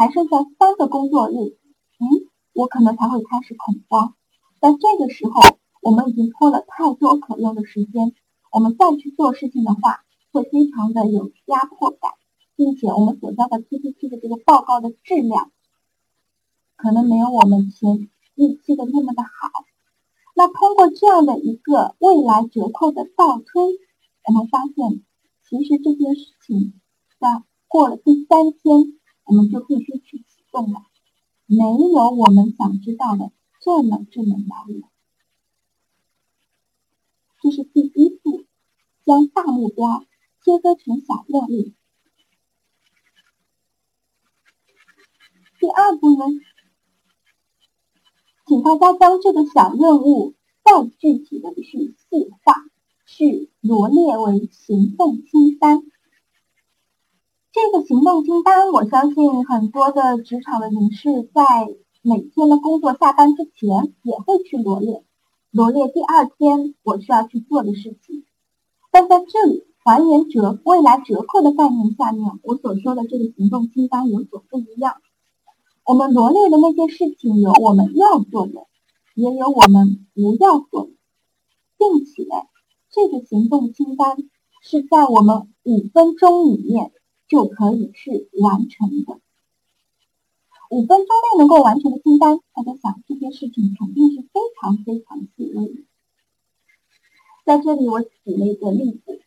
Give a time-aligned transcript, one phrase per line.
[0.00, 2.08] 还剩下三个工作日，嗯，
[2.54, 4.14] 我可能才会开始恐慌。
[4.58, 5.42] 但这个时候，
[5.82, 8.14] 我们已经拖了太多可用的时间，
[8.50, 10.02] 我们再去做事情的话，
[10.32, 12.12] 会非常的有压迫感，
[12.56, 15.52] 并且我们所交的 PPT 的这个报告的质量，
[16.76, 19.28] 可能没有我们前预期的那么的好。
[20.34, 23.62] 那通过这样的一个未来折扣的倒推，
[24.26, 25.04] 我们发现，
[25.46, 26.80] 其实这件事情
[27.20, 30.82] 在过了第三天，我们就必须去启动了，
[31.46, 33.32] 没有我们想知道的。
[33.62, 34.88] 这么这么难了，
[37.42, 38.46] 这是第一步，
[39.04, 40.06] 将大目标
[40.42, 41.72] 切割成小任务。
[45.58, 46.24] 第二步呢，
[48.46, 52.64] 请大家将这个小任务再具体的去细化，
[53.04, 55.82] 去罗列为行动清单。
[57.52, 61.42] 这个行动清单，我相信很多的职场的人士在。
[62.02, 65.04] 每天的工作下班之前也会去罗列，
[65.50, 68.24] 罗列第二天我需要去做的事情。
[68.90, 74.94] 但在这里还原折未来折扣的概念下面，我所说的这个行动清单有所不一样。
[75.84, 78.66] 我们罗列的那些事情有我们要做的，
[79.14, 80.92] 也有我们不要做的，
[81.76, 82.24] 并且
[82.90, 84.16] 这个行动清单
[84.62, 86.92] 是在我们五分钟里面
[87.30, 89.18] 就可以去完成的。
[90.68, 95.82] 五分钟内能够完成的清单，大家想这件事情肯定是非常非常细微的。
[97.44, 99.20] 在这里我举了一个例子，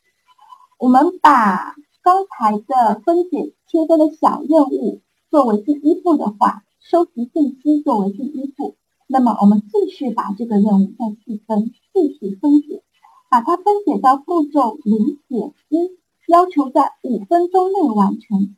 [0.78, 8.76] 我们把刚才的分解切割的小任务作为第一步的话，收集信息作为第一步，
[9.08, 12.84] 那么我们继续把这个任务再细分，继续分解，
[13.30, 15.98] 把它分解到步骤零点一，
[16.34, 18.58] 要求在五分钟内完成。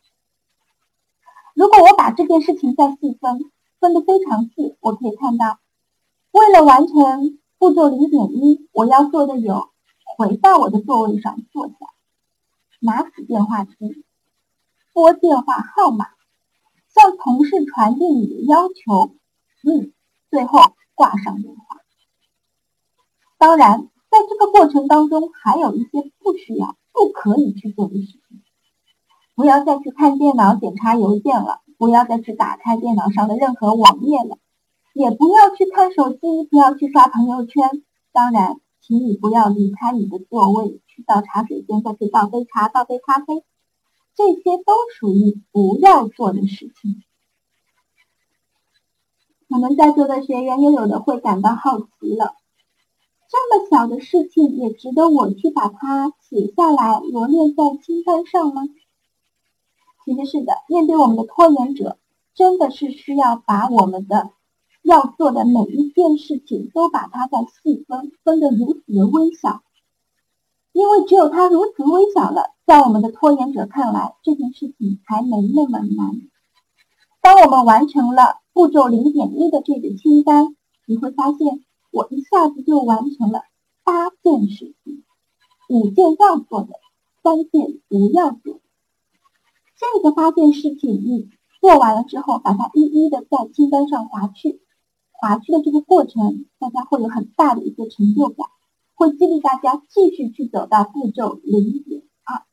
[1.54, 3.52] 如果我把这件事情再细分，
[3.82, 5.60] 分得非常细，我可以看到，
[6.32, 9.72] 为了完成步骤零点一，我要做的有：
[10.16, 11.76] 回到我的座位上坐下，
[12.80, 14.06] 拿起电话机，
[14.94, 16.08] 拨电话号码，
[16.88, 19.18] 向同事传递你的要求，
[19.66, 19.92] 嗯，
[20.30, 20.62] 最后
[20.94, 21.82] 挂上电话。
[23.38, 28.42] 当然，在这个过程当中，还有一些不需要、不可以去做的事情。
[29.36, 34.38] 不要再去看电脑检查邮件了，不要再去打开电脑上的任何网页了，
[34.94, 37.84] 也不要去看手机，不要去刷朋友圈。
[38.14, 43.44] 当然，请你不要离开你的座位，去到茶水间再去倒杯茶、倒杯咖啡，
[44.16, 47.04] 这些都属于不要做的事情。
[49.50, 52.36] 可能在座的学员又有的会感到好奇了，
[53.28, 58.64] 这么小的事情也值得我去把它写下来，罗列在清单上吗？
[60.06, 61.98] 其实是的，面对我们的拖延者，
[62.36, 64.30] 真的是需要把我们的
[64.84, 69.64] 要做的每一件事情都把它再细分，分得如此的微小，
[70.72, 76.22] 因为只有它如此微小了，在我们的拖延者看来，这件事情才没那么难。
[77.22, 80.56] 当我们完成了步骤零点一的这个清单，
[80.86, 81.65] 你会发现，
[81.96, 83.44] 我一下子就完成了
[83.86, 85.06] 八件事情，
[85.70, 86.74] 五件要做的，
[87.24, 88.60] 三件不要做。
[89.78, 91.30] 这个八件事情，你
[91.62, 94.60] 做完了之后，把它一一的在清单上划去，
[95.14, 98.46] 划去的这个过程，大家会有很大的一个成就感，
[98.96, 102.44] 会激励大家继续去走到步骤零点二。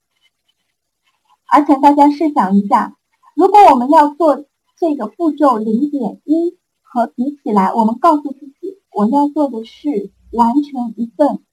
[1.50, 2.97] 而且大家试想一下，
[3.34, 4.44] 如果我们要做
[4.78, 11.44] 这个步骤零点一，和比起来，我们告诉自己，我要做的是完成一份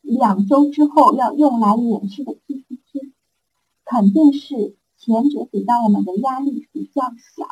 [0.00, 3.12] 两周之后要用来演示的 PPT，
[3.84, 4.76] 肯定是。
[5.02, 7.46] 前者给到我们的压力比较小，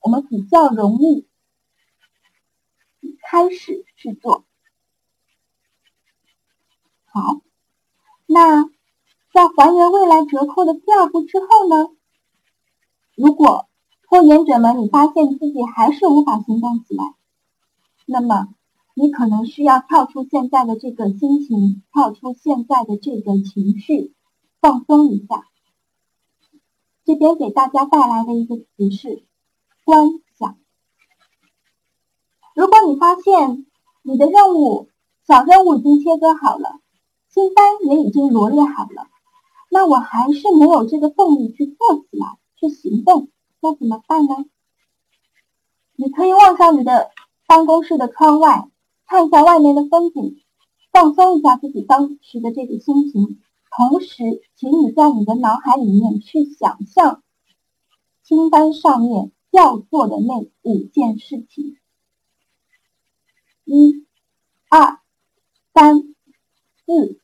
[0.00, 1.26] 我们比较容易
[3.20, 4.46] 开始去做。
[7.04, 7.42] 好，
[8.24, 11.90] 那在还原未来折扣的第二步之后呢？
[13.14, 13.68] 如果
[14.08, 17.14] 拖延者们你发现自己还是无法行动起来，
[18.06, 18.48] 那么
[18.94, 24.14] 你可能需要跳出现在的这个心情，跳出现在的这个情绪，
[24.60, 25.46] 放松一下。
[27.04, 29.24] 这边给大家带来的一个词是
[29.84, 30.58] 观想。
[32.54, 33.66] 如果你发现
[34.02, 34.88] 你的任务
[35.26, 36.80] 小任务已经切割好了，
[37.30, 39.08] 清单也已经罗列好了，
[39.70, 43.28] 那我还是没有这个动力去做起来、去行动，
[43.60, 44.44] 那怎么办呢？
[45.94, 47.10] 你可以望向你的
[47.46, 48.68] 办公室的窗外，
[49.10, 50.40] 看一下外面的风景，
[50.92, 53.42] 放松一下自己当时的这个心情。
[53.76, 57.20] 同时，请你在你的脑海里面去想象，
[58.22, 61.76] 清单上面要做的那五件事情。
[63.64, 64.06] 一、
[64.68, 65.00] 二、
[65.74, 66.14] 三、
[66.86, 67.18] 四，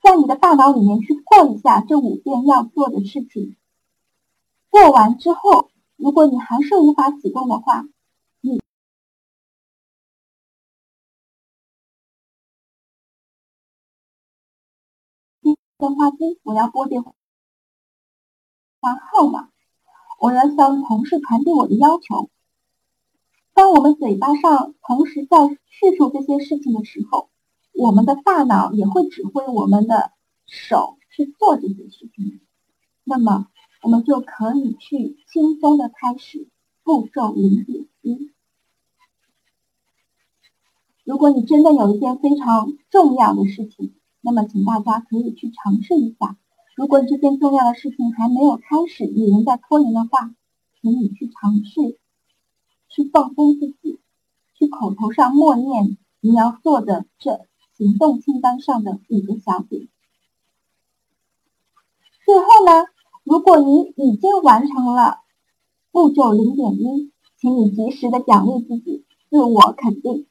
[0.00, 3.56] 在你的大脑里面去过一下这五件要做的事情。
[4.70, 7.84] 过完之后，如果你还是无法启动的话，
[15.80, 17.14] 电话机，我要拨电话
[18.82, 19.48] 号码，
[20.20, 22.28] 我要向同事传递我的要求。
[23.54, 27.30] 当我们嘴巴上同时在叙述这些事情的时候，
[27.72, 30.12] 我们的大脑也会指挥我们的
[30.46, 32.42] 手去做这些事情。
[33.02, 33.46] 那么，
[33.82, 36.46] 我们就可以去轻松的开始
[36.82, 38.30] 步骤零点一。
[41.04, 46.36] 如果你真的有一件非常重要的事情，那么请大家可以去尝试一下。
[46.76, 50.34] 如果这件重要的事情还没有开始，有人在拖延的话，
[50.80, 51.98] 请你去尝试。
[52.92, 54.00] 去放松自己，
[54.56, 57.46] 去口头上默念你要做的这
[57.78, 59.86] 行动清单上的五个小点。
[62.24, 62.86] 最后呢，
[63.22, 65.18] 如果你已经完成了
[65.92, 70.26] 步骤零点一，请你及时的奖励自己，自我肯定。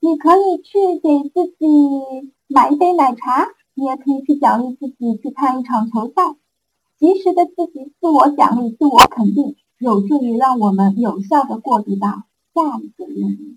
[0.00, 6.36] 你可以去给自己买一杯奶茶，你也可以去奖励自己去看一场球赛。
[6.98, 9.56] 及时的自己自我奖励、自我肯定。
[9.80, 13.54] 有助于让我们有效的过渡到下一个任务。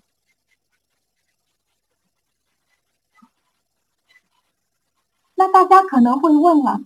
[5.34, 6.82] 那大家可能会问了，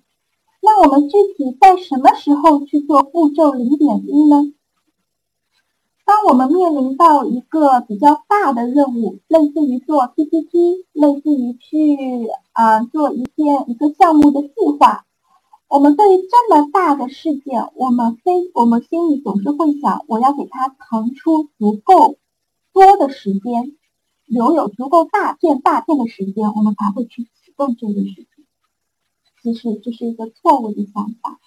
[0.62, 4.54] 那我们具体在什么时候去做步骤零点一呢？
[6.06, 15.04] 当我们面临到一个比较大的任务，类似于做 PPT，类似于去啊做一件一个项目的计划。
[15.66, 22.18] 我们对于这么大的事件，我们非我们心里总是会想，我要给它腾出足够
[22.72, 23.76] 多的时间，
[24.26, 28.26] 留有足够大片大片的时间，我们才会去启动这个事情。
[29.42, 31.40] 其实这是一个错误的想法，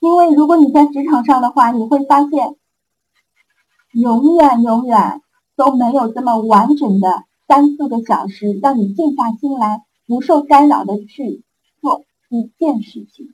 [0.00, 2.56] 因为如果你在职场上的话，你会发现，
[3.96, 5.22] 永远永远
[5.56, 11.42] 都没有这么完整的三四个小时，让你静下心来，不受干扰的去
[11.80, 13.32] 做一件事情。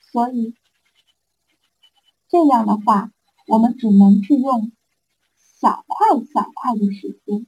[0.00, 0.56] 所以，
[2.28, 3.12] 这样的话，
[3.46, 4.72] 我们只能去用
[5.36, 7.46] 小块小块的时间。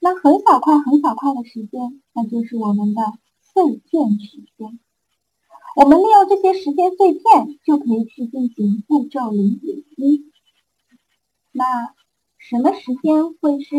[0.00, 3.02] 那很小块很小块的时间，那就是我们的
[3.54, 4.80] 碎片时间。
[5.76, 10.29] 我们利用这些时间碎片，就可以去进行步骤零点一。
[11.52, 11.64] 那
[12.38, 13.76] 什么时间会是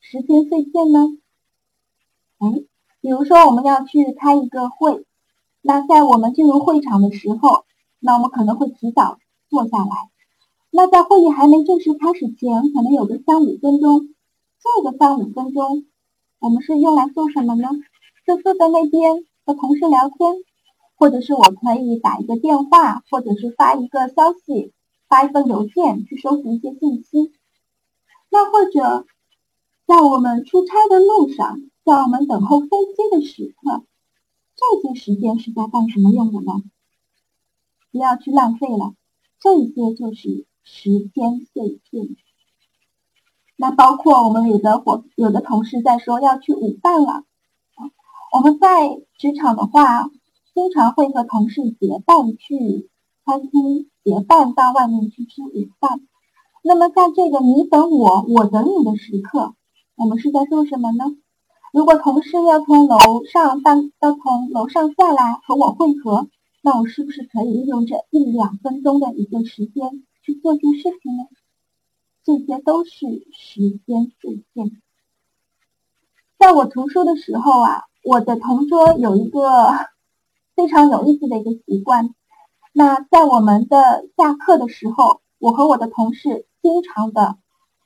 [0.00, 1.00] 时间碎片呢？
[2.38, 2.48] 哎，
[3.00, 5.06] 比如说我们要去开一个会。
[5.60, 7.64] 那在我们进入会场的时候，
[8.00, 9.18] 那我们可能会提早
[9.48, 10.10] 坐下来。
[10.70, 14.08] 那在会议还没正式开始前，可能有个三五分钟。
[14.58, 15.84] 这个三五分钟，
[16.40, 17.68] 我们是用来做什么呢？
[18.26, 20.34] 就坐在那边和同事聊天，
[20.96, 24.72] 或者是我可以打一个电话，或者是发一个消息，
[25.12, 27.34] 发一份邮件去收集一些信息。
[28.30, 29.04] 那或者
[29.86, 33.84] 在我们出差的路上，在我们等候飞机的时刻。
[34.56, 36.62] 这些时间是在干什么用的呢？
[37.90, 38.94] 不要去浪费了，
[39.38, 42.16] 这些就是时间碎片。
[43.56, 47.24] 那包括我们有的伙有的同事在说要去午饭了，
[48.32, 50.10] 我们在职场的话，
[50.54, 52.88] 经常会和同事结伴去
[53.26, 56.06] 餐厅，结伴到外面去吃午饭。
[56.62, 59.54] 那么在这个你等我，我等你的时刻，
[59.96, 61.16] 我们是在做什么呢？
[61.72, 66.28] 如果同事要从楼上到要从楼上下来和我会合，
[66.62, 71.24] 那我是不是可以利用这一两分钟的一个时间去做些事情呢？
[72.24, 74.80] 这些都是时间碎片。
[76.38, 79.72] 在我读书的时候啊，我的同桌有一个
[80.54, 82.14] 非常有意思的一个习惯。
[82.72, 87.38] 那在我们的下课的时候，我和我的同事经常的。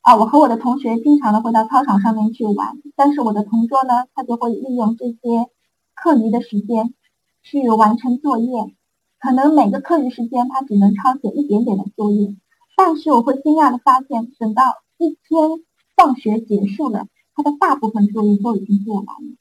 [0.03, 5.51] 啊，我和我的同学经常的会到操场上面去玩，但是我的同桌呢，他就会利用这些
[5.97, 6.95] 课余的时间
[7.43, 8.73] 去完成作业。
[9.19, 12.37] 可能每个课余时间他只能抄写一点点的作业，
[12.77, 14.63] 但是我会惊讶的发现，等到
[14.97, 15.65] 一天
[15.97, 19.37] 放学结束了，他的大部分作业都已经做完了。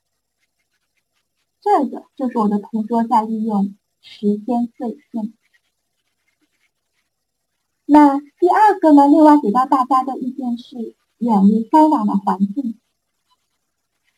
[1.61, 3.75] 这个就是我的同桌在利用
[4.07, 5.33] 时间碎片。
[7.87, 9.07] 那第二个呢？
[9.07, 12.79] 另外给到大家的意见是，远离干扰的环境。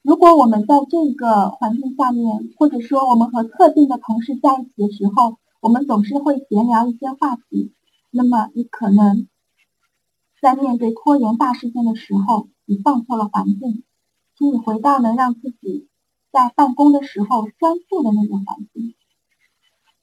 [0.01, 7.73] 如果我们在这个环境下面，或者说我们和特定的同事在一起的时候，我们总是会闲聊一些话题，
[8.11, 9.27] 那么你可能
[10.41, 13.83] 在面对拖延大事件的时候，你放错了环境，
[14.37, 15.87] 请你回到能让自己
[16.29, 18.93] 在办公的时候专注的那个环境。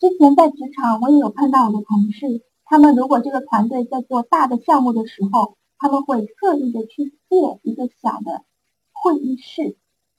[0.05, 8.45] 之前在职场，我也有碰到我的同事，他们如果这个团队在做大的项目的时候，他们会特意的去借一个小的
[8.93, 9.79] 会议室，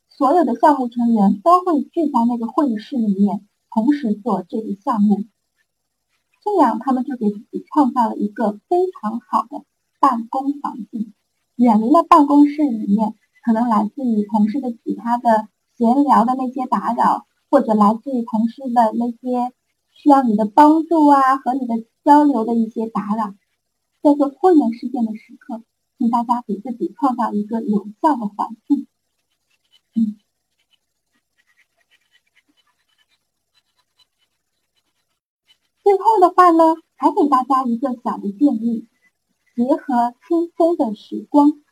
[0.10, 5.20] 所有的项目成员都会聚在那个会议室里面，同时做这个项目。
[6.44, 9.64] 这样，他们就给自己创造了一个非常好的
[10.00, 11.14] 办公环境，
[11.58, 13.14] 远离了办公室里面
[13.44, 19.54] 可能来自于同事的其他的闲聊的那些打扰，或者来自于同事的那些。
[19.96, 23.34] 需要你的帮助啊，和你的交流的一些打扰，
[24.04, 25.64] 在做拖延事件的时刻，
[25.98, 28.88] 请大家给自己创造一个有效的环境。
[29.96, 30.20] 嗯，
[35.82, 38.88] 最后的话呢，还给大家一个小的建议：
[39.56, 41.64] 结合轻松的时光，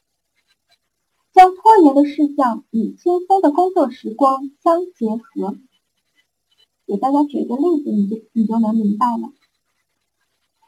[1.34, 5.58] 将拖延的事项与轻松的工作时光相结合。
[6.86, 9.30] 给大家举一个例子，你就你就能明白了。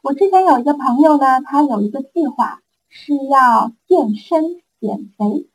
[0.02, 4.44] 我之前有一个朋友呢，他有一个计划是要健身
[4.80, 5.48] 减肥。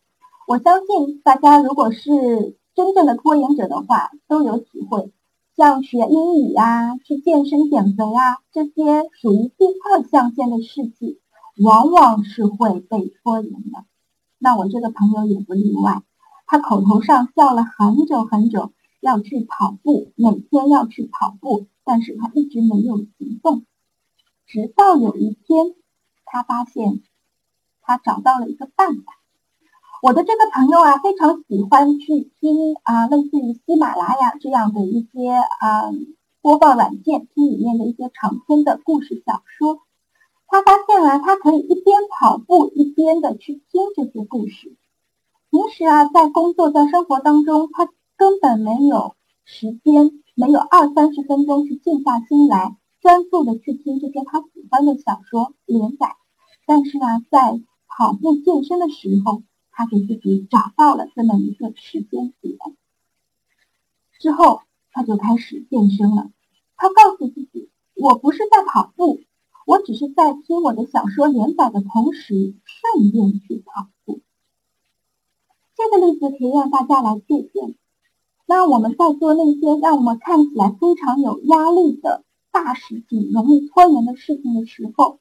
[0.47, 5.11] 我相信大家如果是真正的拖延者的话，都有体会。
[5.55, 11.17] 像学英语啊、去健身减肥啊这些属于第二象限的事情，
[11.61, 13.85] 往往是会被拖延的。
[14.39, 16.01] 那我这个朋友也不例外，
[16.47, 18.71] 他口头上叫了很久很久。
[19.01, 23.65] 要去跑步，每天要去跑步，但是他一直没有行动。
[24.45, 25.73] 直到有一天，
[26.23, 27.01] 他发现
[27.81, 29.17] 他找到了一个办法。
[30.03, 35.91] 我的这个朋友啊，非常喜欢去听啊，类似于喜马拉雅这样的一些啊
[36.41, 39.79] 播报软件，听里面的一些长篇的故事小说。
[40.45, 44.75] 他发现啊，他可以一边跑步一边的去听这些故事。
[45.49, 47.89] 平时啊，在工作在生活当中，他。
[48.21, 56.15] 根本没有时间，没有二三十分钟去静下心来，专注的去听这些他喜欢的小说连载。
[56.67, 62.59] 但是呢，在跑步健身的时候，他给自己找到了这么一个时间点。
[64.19, 64.61] 之后，
[64.91, 66.29] 他就开始健身了。
[66.75, 69.21] 他告诉自己：“我不是在跑步，
[69.65, 74.21] 我只是在听我的小说连载的同时，顺便去跑步。”
[75.75, 77.77] 这个例子可以让大家来借鉴。
[78.47, 85.19] 那我们在做那些 让我们看起来非常有压力的大事情、容易拖延的事情的时候，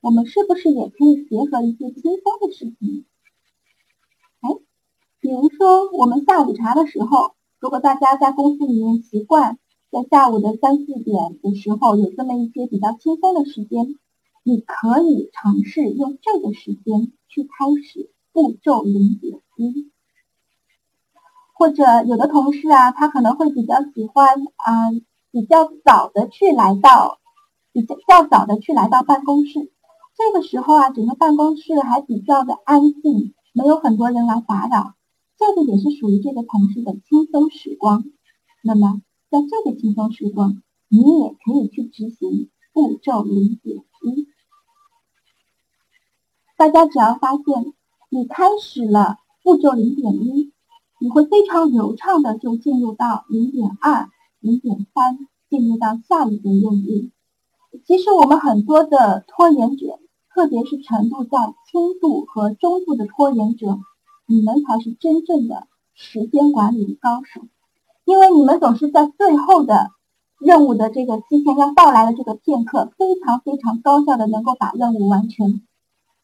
[0.00, 3.04] 我们是不是也可以结合一些轻松的事情？
[4.40, 4.48] 哎，
[5.20, 9.58] 比如说我们下午茶的时候，如果大家在公司里面习惯
[9.90, 13.98] 在下午的三四点的时候有这么一些比较轻松的时间，
[14.42, 17.48] 你可以尝试用这个时间去开
[17.84, 19.89] 始步骤零点一。
[21.60, 24.90] 或者有的同事啊，他可能会比较喜欢啊，
[25.30, 27.18] 比较早的去来到，
[27.70, 29.70] 比较较早的去来到办公室。
[30.16, 34.94] 这个时候啊，整个办公室还比较的安静，没有很多人来打扰。
[35.36, 38.04] 这个也是属于这个同事的轻松时光。
[38.62, 44.28] 那么，在这个轻松时光，你也可以去执行步骤零点一。
[46.56, 47.74] 大家只要发现
[48.08, 50.54] 你开始了步骤零点一。
[51.02, 57.08] 你会非常流畅的就进入到零点二、零点三，进入到下一个任务。
[57.86, 59.98] 其实我们很多的拖延者，
[60.34, 63.78] 特别是程度在轻度和中度的拖延者，
[64.26, 67.40] 你们才是真正的时间管理高手，
[68.04, 69.88] 因为你们总是在最后的
[70.38, 75.62] 任务的这个期限要到来的这个片刻，非常非常高效的能够把任务完成。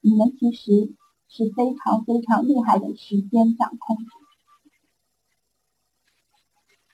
[0.03, 0.93] 你们其实
[1.31, 4.05] 是非常非常厉害的时间掌控者。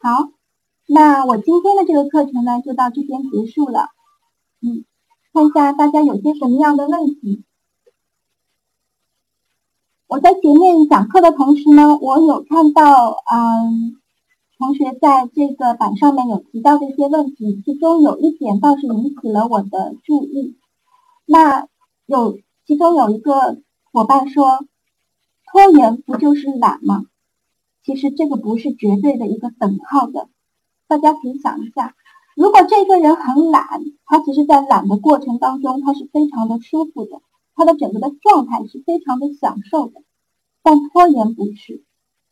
[0.04, 0.32] 好，
[0.88, 3.87] 那我今天的这个课程呢，就到这边结束了。
[4.61, 4.85] 嗯，
[5.32, 7.44] 看一下大家有些什么样的问题。
[10.09, 13.94] 我在前面讲课的同时呢，我有看到，嗯，
[14.59, 20.59] 同学在这个板上面有提到的一些问题，其中有一点倒是引起了我的注意。
[21.26, 21.68] 那
[22.06, 24.64] 有其中有一个伙伴说，
[25.52, 27.04] 拖延不就是懒吗？
[27.84, 30.28] 其实这个不是绝对的一个等号的，
[30.86, 31.94] 大家可以想一下，
[32.36, 33.66] 如果这个人很懒，
[34.06, 37.20] 他其实，在懒的过程当中，他是非常的舒服的，
[37.54, 40.02] 他的整个的状态是非常的享受的。
[40.62, 41.82] 但拖延不是，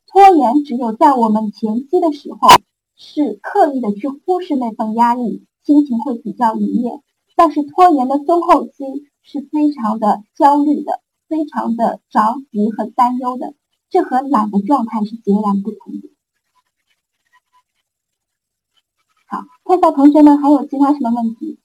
[0.06, 2.48] 拖延只有在我们前期的时候，
[2.96, 7.00] 是刻意的去忽视那份压力，心情会比较愉悦。
[7.34, 8.84] 但是拖延的中后期
[9.22, 13.54] 是非常的焦虑的，非常的着急和担忧的，
[13.90, 16.08] 这和懒的状态是截然不同的。
[19.26, 21.58] 好，看一下同学们还有其他什么问题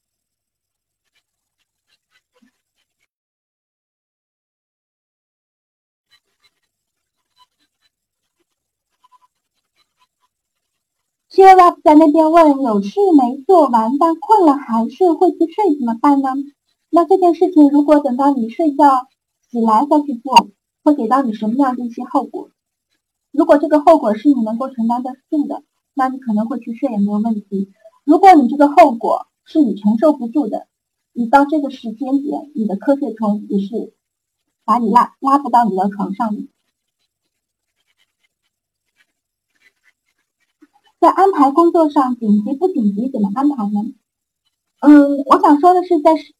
[11.29, 16.29] ？Cheer up 在那边问有事没做完，但困了还是会去睡，怎么办呢？
[16.89, 19.07] 那这件事情如果等到你睡觉
[19.51, 20.49] 起来再去做，
[20.85, 22.51] 会给到你什么样的一些后果？
[23.31, 25.63] 如果这个后果是你能够承担得住的，
[25.95, 27.71] 那你可能会去睡也没有问题。
[28.03, 30.67] 如果你这个后果是你承受不住的，
[31.11, 33.95] 你到这个时间点，你的瞌睡虫也是
[34.63, 36.37] 把你拉拉不到你的床上。
[40.99, 43.91] 在安排工作上，紧急不紧急怎么安排呢？
[44.81, 46.35] 嗯，我想说的是，在时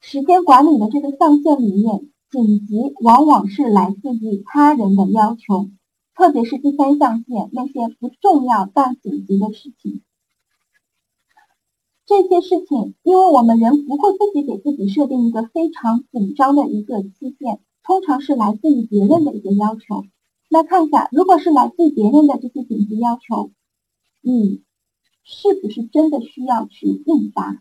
[0.00, 5.70] 时间管理的这个象限里面，紧急往往是来自于他人的要求，
[6.16, 10.02] 特别是第三象限那些不重要但紧急的事情。
[12.06, 20.04] 这些事情，因为我们人不会自己给自己设定一个非常紧张的一个期限，通常是来自于别人的一个要求。
[20.48, 23.52] 那看一下，如果是来自于别人的这些紧急要求。
[24.24, 24.62] 你
[25.24, 27.60] 是不是真的需要去应答？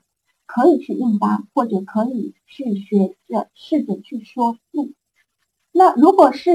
[0.53, 4.91] 可以去应答，或者可以去学着试着去说不。
[5.71, 6.51] 那如果是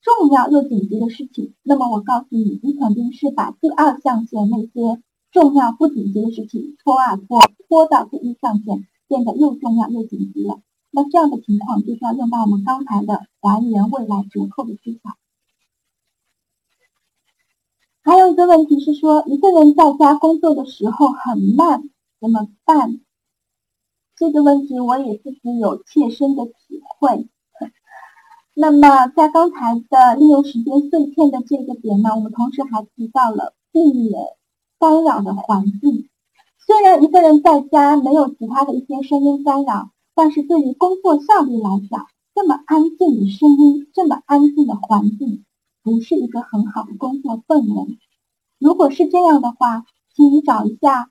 [0.00, 10.62] 重要又紧急的事情，那么我告诉你，你肯定是把第二象限那些重要不紧急的事情拖啊拖，拖到第一象限变得又重要又紧急了。
[10.90, 15.16] 那这样的情况就是要用到我们刚才的还原未来折扣的技巧。
[18.02, 21.90] 还有一个问题是说，一个人在家工作的时候很慢，
[22.24, 23.00] 怎么办？
[24.16, 27.28] 这个问题我也自己有切身的体会。
[28.54, 34.22] 那么在刚才的利用时间碎片的这个点呢，我们同时还提到了避免
[34.78, 36.08] 干扰的环境。
[36.66, 45.44] 虽然一个人在家没有其他的一些声音干扰，但是对于工作效率来讲，这么安静的声音，这么安静的环境。
[45.82, 47.98] 不是一个很好的工作氛围。
[48.58, 49.84] 如果是这样的话，
[50.16, 51.10] 请你找一下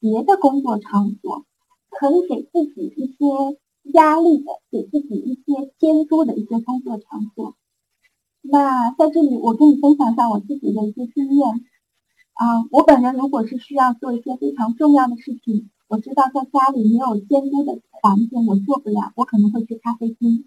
[0.00, 1.44] 别的工作场所，
[1.90, 3.58] 可以给自己一些
[3.94, 7.54] 压力的，给自己一些监督的一些工作场所。
[8.42, 11.48] 那在这里，我跟你分享一下我自己的一些经验
[12.34, 12.64] 啊。
[12.70, 20.46] 我本人如果是需要做一些非常重要的事情，我知道在家里没有监督的环境，我做不了，我可能会去咖啡厅。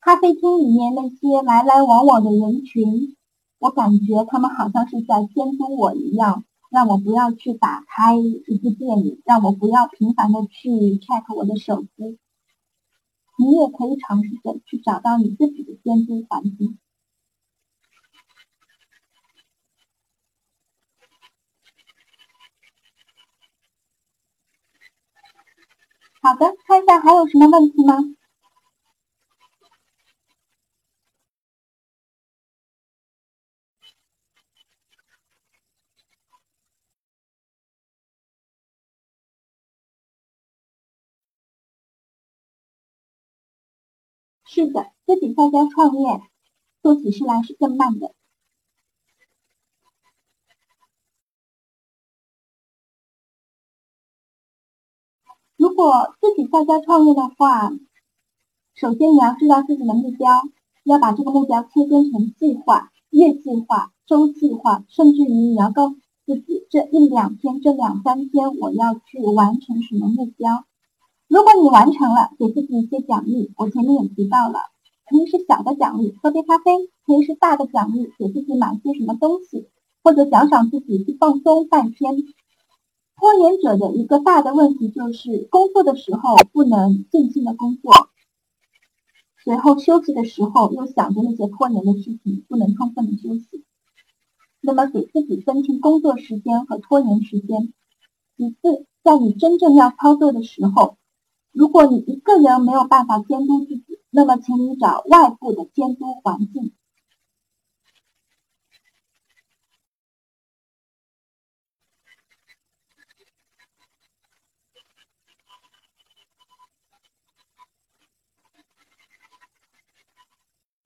[0.00, 3.16] 咖啡厅里面那些来来往往的人群，
[3.58, 12.18] 我感觉他们好像是在监督我一样，让我不要去打开一部电影，让我不要频繁的去 check 我的手机。
[13.38, 16.78] 你也可以尝试着去找到你自己的监督环境。
[26.22, 27.98] 好的，看一下还有什么问题吗？
[44.56, 46.22] 是的，自己在家创业，
[46.80, 48.14] 做起事来是更慢的。
[55.58, 57.70] 如果自己在家创业的话，
[58.74, 60.40] 首先你要知道自己的目标，
[60.84, 70.64] 要把这个目标切分成计划、月计划、周计划，甚至于你要告诉自己这一两天、这两三天我要去完成什么目标。
[71.28, 73.52] 如果你完成了，给自己一些奖励。
[73.56, 74.60] 我前面也提到了，
[75.10, 79.68] 可以是小的奖励，喝杯咖啡；可以是大的奖励，给自己买些什么东西，
[80.04, 82.14] 或者奖赏自己去放松半天。
[83.16, 87.92] 拖延者的一个大的问题就是，工作的时候不能尽心的工作，
[89.42, 93.64] 随后休息的时候又想着那些拖延的事情，不能充分的休息。
[94.60, 97.72] 那么，给自己分清工作时间和拖延时间。
[98.36, 100.96] 其次，在你真正要操作的时候。
[101.56, 106.74] 如果你一个人没有办法监督自己，那么请你找外部的监督环境。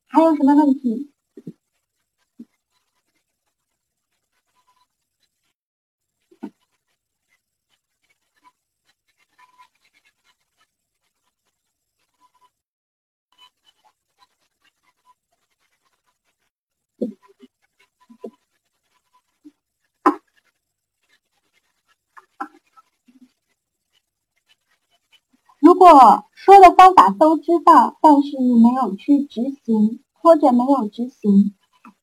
[0.07, 1.13] 还有什么问题？
[25.63, 31.55] 如果说的方法都知道，但是你没有去执行，或者没有执行，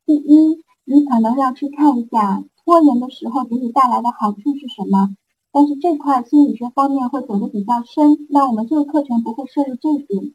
[0.03, 5.15] 第一，你可能要去看一下拖延的时候给你带来的好处是什么。
[5.51, 10.33] 但是这块心理学方面会走的比较深，那我们这个课程不会涉及这一点。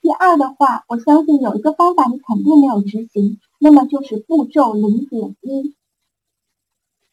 [0.00, 5.74] 第二的话，我相信有一个方法你肯定没有执行，那么就是步骤零点一，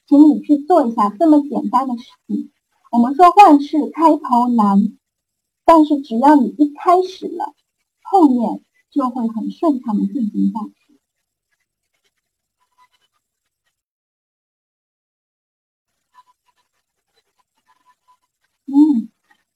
[0.08, 2.52] 请你去做一下这么简单的事情。
[2.92, 4.78] 我们说万事开头难，
[5.74, 7.56] 但是只要你一开始了，
[8.02, 11.00] 后面就会很顺畅的进行下去。
[18.66, 19.08] 嗯，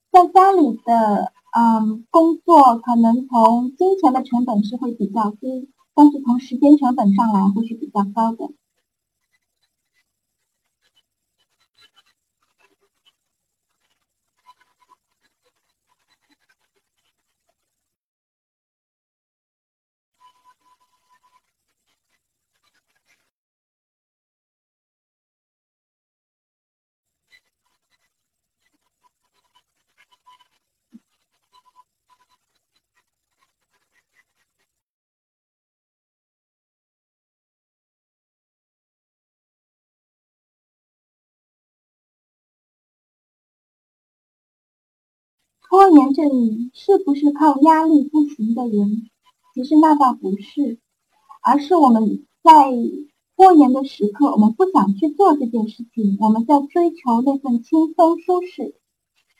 [0.09, 8.53] 在家里的嗯工作，可能从金钱的成本是会比较低，但是从时间成本上来会是比较高的。
[45.67, 49.09] 拖延症是不是靠压力不行的人？
[49.53, 50.79] 其实那倒不是，
[51.43, 52.71] 而是我们在
[53.35, 58.75] 拖延的时刻，我们不想去做这件事情，我们在追求那份轻松舒适。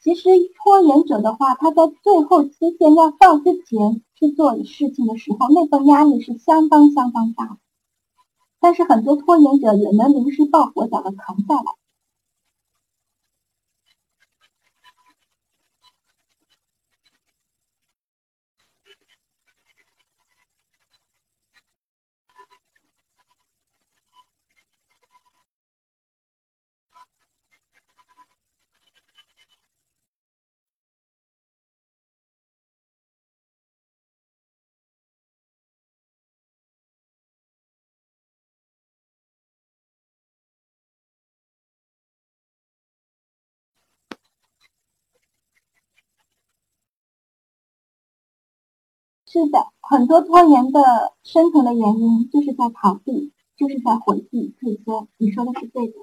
[0.03, 0.29] 其实
[0.63, 7.57] 拖延者的话，他在最后期限要到之前去做事情的时候，那份压力是相当相当大的。
[8.59, 11.63] 但是很多拖延者也能临时抱佛脚的扛下来。
[49.35, 55.09] 是的，很多拖延的深层的原因就是在逃避，就是在回避、所以说。
[55.17, 55.93] 你说的是对的。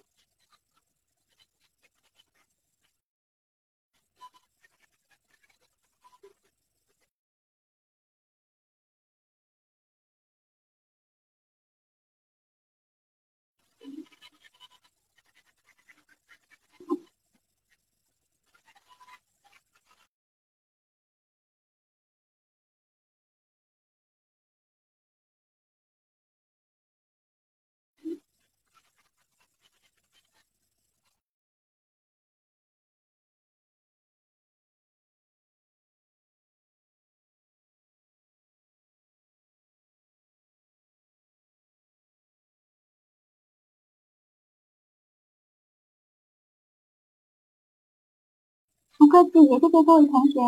[48.99, 50.41] 不客气，也谢谢各位同学。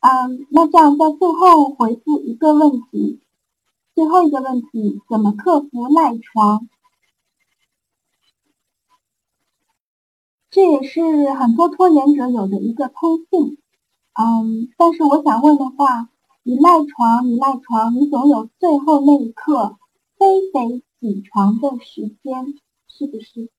[0.00, 3.20] 嗯，那这样在最后回复一个问题，
[3.94, 6.68] 最后一个问题，怎么克服赖床？
[10.50, 13.58] 这也是很多拖延者有的一个通病。
[14.14, 16.08] 嗯，但是我想问的话，
[16.44, 19.76] 你赖床，你赖床，你总有最后那一刻
[20.16, 22.54] 非得起床的时间，
[22.86, 23.50] 是不是？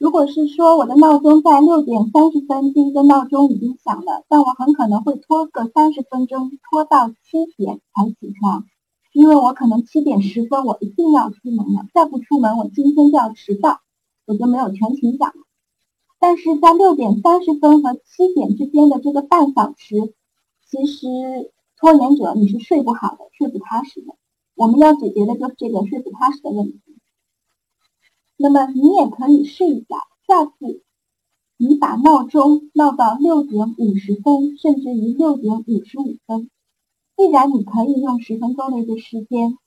[0.00, 8.64] 如果是说我的闹钟在六点三十分，第一个闹钟已经响了，但我很可能会拖个三十分钟，拖到七点才起床，
[9.12, 13.80] 因为我可能七点十分我一定要出门了，再不出门我今天就要迟到，
[14.24, 15.42] 我就没有全勤奖了。
[16.18, 20.14] 但是在六点三十分和七点之间的这个半小时，
[20.66, 24.14] 其实拖延者你是睡不好的，睡不踏实的。
[24.56, 26.80] 我们要解决的就是这个睡不踏实的问题。
[28.42, 30.82] 那么你也可以试一下，下次
[31.58, 36.48] 你把闹钟闹到六点五十分，甚至于六点五十五分。
[37.18, 39.58] 既然你可以用十分钟的一个时间，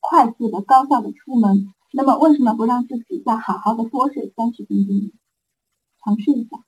[0.00, 5.12] 快速的、高效的出门，那么为什么不让自己再好好的多睡三十分钟？
[6.02, 6.64] 尝试一下。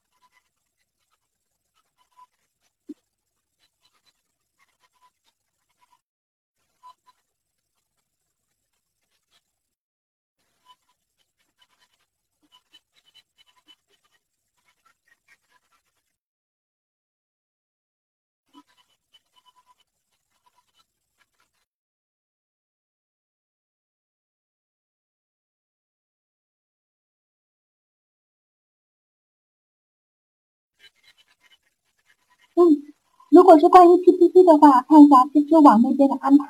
[32.56, 32.82] 嗯，
[33.30, 36.46] 如果是关于 PPT 的话，看一下知知网那边的安排。